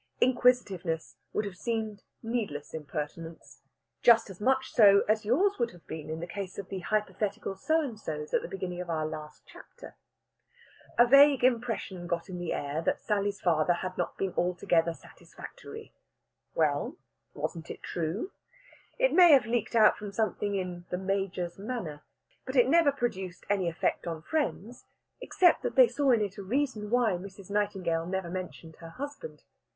Inquisitiveness 0.19 1.15
would 1.31 1.45
have 1.45 1.55
seemed 1.55 2.01
needless 2.23 2.73
impertinence 2.73 3.61
just 4.01 4.31
as 4.31 4.41
much 4.41 4.71
so 4.73 5.03
as 5.07 5.25
yours 5.25 5.59
would 5.59 5.69
have 5.73 5.85
been 5.85 6.09
in 6.09 6.19
the 6.19 6.25
case 6.25 6.57
of 6.57 6.69
the 6.69 6.79
hypothetical 6.79 7.55
So 7.55 7.81
and 7.81 7.99
sos 7.99 8.33
at 8.33 8.41
the 8.41 8.47
beginning 8.47 8.81
of 8.81 8.89
our 8.89 9.05
last 9.05 9.43
chapter. 9.45 9.95
A 10.97 11.05
vague 11.05 11.43
impression 11.43 12.07
got 12.07 12.29
in 12.29 12.39
the 12.39 12.51
air 12.51 12.81
that 12.81 12.99
Sally's 12.99 13.39
father 13.39 13.73
had 13.73 13.95
not 13.95 14.17
been 14.17 14.33
altogether 14.33 14.91
satisfactory 14.95 15.93
well, 16.55 16.97
wasn't 17.35 17.69
it 17.69 17.83
true? 17.83 18.31
It 18.97 19.13
may 19.13 19.31
have 19.33 19.45
leaked 19.45 19.75
out 19.75 19.97
from 19.99 20.11
something 20.11 20.55
in 20.55 20.85
"the 20.89 20.97
Major's" 20.97 21.59
manner. 21.59 22.01
But 22.43 22.55
it 22.55 22.67
never 22.67 22.91
produced 22.91 23.45
any 23.51 23.69
effect 23.69 24.07
on 24.07 24.23
friends, 24.23 24.83
except 25.21 25.61
that 25.61 25.75
they 25.75 25.87
saw 25.87 26.09
in 26.09 26.21
it 26.21 26.39
a 26.39 26.41
reason 26.41 26.89
why 26.89 27.11
Mrs. 27.11 27.51
Nightingale 27.51 28.07
never 28.07 28.31
mentioned 28.31 28.77
her 28.77 28.89
husband. 28.89 29.43